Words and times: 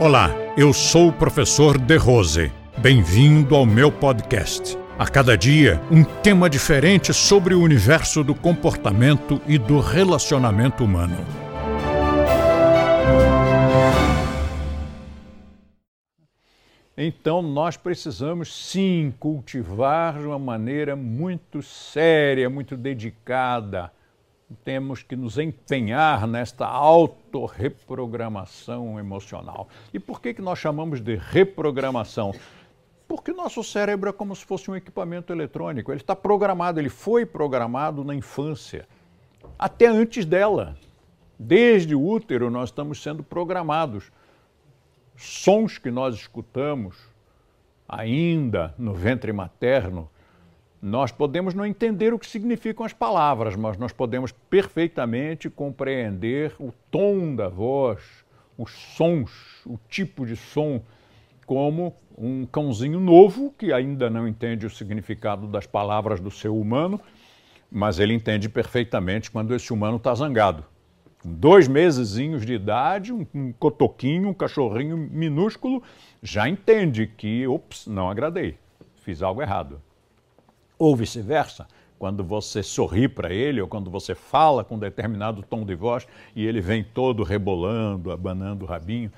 Olá, 0.00 0.28
eu 0.56 0.72
sou 0.72 1.08
o 1.08 1.12
professor 1.12 1.78
De 1.78 1.96
Rose. 1.96 2.50
Bem-vindo 2.78 3.54
ao 3.54 3.64
meu 3.64 3.92
podcast. 3.92 4.76
A 4.98 5.06
cada 5.06 5.38
dia, 5.38 5.80
um 5.88 6.02
tema 6.02 6.50
diferente 6.50 7.14
sobre 7.14 7.54
o 7.54 7.62
universo 7.62 8.24
do 8.24 8.34
comportamento 8.34 9.40
e 9.46 9.56
do 9.56 9.78
relacionamento 9.78 10.84
humano. 10.84 11.16
Então, 16.98 17.40
nós 17.40 17.76
precisamos 17.76 18.52
sim 18.52 19.14
cultivar 19.20 20.18
de 20.18 20.26
uma 20.26 20.40
maneira 20.40 20.96
muito 20.96 21.62
séria, 21.62 22.50
muito 22.50 22.76
dedicada 22.76 23.92
temos 24.64 25.02
que 25.02 25.16
nos 25.16 25.38
empenhar 25.38 26.26
nesta 26.26 26.66
autorreprogramação 26.66 28.98
emocional. 28.98 29.68
E 29.92 29.98
por 29.98 30.18
que, 30.20 30.34
que 30.34 30.42
nós 30.42 30.58
chamamos 30.58 31.00
de 31.00 31.16
reprogramação? 31.16 32.34
Porque 33.06 33.30
o 33.30 33.36
nosso 33.36 33.62
cérebro 33.62 34.10
é 34.10 34.12
como 34.12 34.34
se 34.34 34.44
fosse 34.44 34.70
um 34.70 34.76
equipamento 34.76 35.32
eletrônico. 35.32 35.92
Ele 35.92 36.00
está 36.00 36.16
programado, 36.16 36.80
ele 36.80 36.88
foi 36.88 37.26
programado 37.26 38.02
na 38.02 38.14
infância, 38.14 38.88
até 39.58 39.86
antes 39.86 40.24
dela. 40.24 40.76
Desde 41.38 41.94
o 41.94 42.02
útero 42.02 42.50
nós 42.50 42.70
estamos 42.70 43.02
sendo 43.02 43.22
programados. 43.22 44.10
Sons 45.16 45.78
que 45.78 45.90
nós 45.90 46.14
escutamos 46.14 46.96
ainda 47.88 48.74
no 48.78 48.94
ventre 48.94 49.32
materno 49.32 50.08
nós 50.84 51.10
podemos 51.10 51.54
não 51.54 51.64
entender 51.64 52.12
o 52.12 52.18
que 52.18 52.26
significam 52.26 52.84
as 52.84 52.92
palavras, 52.92 53.56
mas 53.56 53.78
nós 53.78 53.90
podemos 53.90 54.32
perfeitamente 54.50 55.48
compreender 55.48 56.54
o 56.60 56.74
tom 56.90 57.34
da 57.34 57.48
voz, 57.48 58.02
os 58.58 58.70
sons, 58.70 59.32
o 59.64 59.78
tipo 59.88 60.26
de 60.26 60.36
som, 60.36 60.82
como 61.46 61.96
um 62.18 62.44
cãozinho 62.44 63.00
novo 63.00 63.50
que 63.56 63.72
ainda 63.72 64.10
não 64.10 64.28
entende 64.28 64.66
o 64.66 64.70
significado 64.70 65.46
das 65.46 65.66
palavras 65.66 66.20
do 66.20 66.30
seu 66.30 66.54
humano, 66.54 67.00
mas 67.72 67.98
ele 67.98 68.12
entende 68.12 68.50
perfeitamente 68.50 69.30
quando 69.30 69.54
esse 69.54 69.72
humano 69.72 69.96
está 69.96 70.14
zangado. 70.14 70.66
Com 71.22 71.32
dois 71.32 71.66
mesezinhos 71.66 72.44
de 72.44 72.52
idade, 72.52 73.10
um, 73.10 73.26
um 73.34 73.52
cotoquinho, 73.52 74.28
um 74.28 74.34
cachorrinho 74.34 74.98
minúsculo, 74.98 75.82
já 76.22 76.46
entende 76.46 77.06
que, 77.06 77.46
ops, 77.46 77.86
não 77.86 78.10
agradei, 78.10 78.58
fiz 78.96 79.22
algo 79.22 79.40
errado 79.40 79.80
ou 80.78 80.94
vice-versa, 80.96 81.66
quando 81.98 82.24
você 82.24 82.62
sorri 82.62 83.08
para 83.08 83.32
ele 83.32 83.60
ou 83.60 83.68
quando 83.68 83.90
você 83.90 84.14
fala 84.14 84.64
com 84.64 84.78
determinado 84.78 85.42
tom 85.42 85.64
de 85.64 85.74
voz 85.74 86.06
e 86.34 86.44
ele 86.44 86.60
vem 86.60 86.84
todo 86.84 87.22
rebolando, 87.22 88.10
abanando 88.10 88.64
o 88.64 88.68
rabinho, 88.68 89.10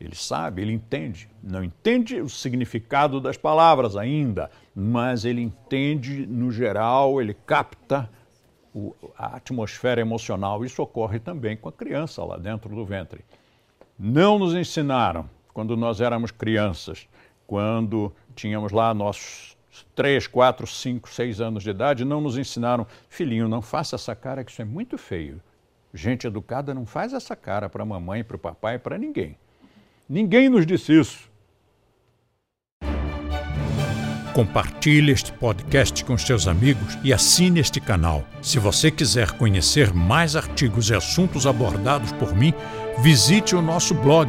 ele 0.00 0.14
sabe, 0.14 0.62
ele 0.62 0.72
entende. 0.72 1.28
Não 1.42 1.64
entende 1.64 2.20
o 2.20 2.28
significado 2.28 3.20
das 3.20 3.36
palavras 3.36 3.96
ainda, 3.96 4.50
mas 4.74 5.24
ele 5.24 5.40
entende 5.40 6.26
no 6.26 6.50
geral, 6.50 7.20
ele 7.20 7.34
capta 7.34 8.08
o, 8.74 8.94
a 9.16 9.36
atmosfera 9.36 10.00
emocional. 10.00 10.64
Isso 10.64 10.82
ocorre 10.82 11.18
também 11.18 11.56
com 11.56 11.68
a 11.68 11.72
criança 11.72 12.22
lá 12.24 12.36
dentro 12.36 12.74
do 12.74 12.84
ventre. 12.84 13.24
Não 13.98 14.38
nos 14.38 14.54
ensinaram, 14.54 15.28
quando 15.54 15.74
nós 15.76 16.02
éramos 16.02 16.30
crianças, 16.30 17.08
quando 17.46 18.12
tínhamos 18.34 18.72
lá 18.72 18.92
nossos 18.92 19.55
3, 19.94 20.26
4, 20.26 20.66
5, 20.66 21.08
6 21.08 21.40
anos 21.40 21.62
de 21.62 21.70
idade, 21.70 22.04
não 22.04 22.20
nos 22.20 22.38
ensinaram, 22.38 22.86
filhinho, 23.08 23.48
não 23.48 23.60
faça 23.60 23.96
essa 23.96 24.14
cara 24.14 24.44
que 24.44 24.50
isso 24.52 24.62
é 24.62 24.64
muito 24.64 24.96
feio. 24.96 25.40
Gente 25.92 26.26
educada 26.26 26.74
não 26.74 26.86
faz 26.86 27.12
essa 27.12 27.34
cara 27.34 27.68
para 27.68 27.82
a 27.82 27.86
mamãe, 27.86 28.22
para 28.22 28.36
o 28.36 28.38
papai, 28.38 28.78
para 28.78 28.98
ninguém. 28.98 29.36
Ninguém 30.08 30.48
nos 30.48 30.66
disse 30.66 30.98
isso. 30.98 31.30
Compartilhe 34.36 35.12
este 35.12 35.32
podcast 35.32 36.04
com 36.04 36.18
seus 36.18 36.46
amigos 36.46 36.98
e 37.02 37.10
assine 37.10 37.58
este 37.58 37.80
canal. 37.80 38.22
Se 38.42 38.58
você 38.58 38.90
quiser 38.90 39.30
conhecer 39.32 39.94
mais 39.94 40.36
artigos 40.36 40.90
e 40.90 40.94
assuntos 40.94 41.46
abordados 41.46 42.12
por 42.12 42.36
mim, 42.36 42.52
visite 42.98 43.56
o 43.56 43.62
nosso 43.62 43.94
blog, 43.94 44.28